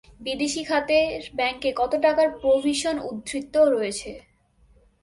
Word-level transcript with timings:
বিদেশি 0.21 0.61
খাতের 0.63 1.19
ব্যাংকে 1.35 1.69
কত 1.75 1.93
টাকার 2.03 2.27
প্রভিশন 2.41 2.95
উদ্বৃত্ত 3.09 3.55
রয়েছে? 3.73 4.11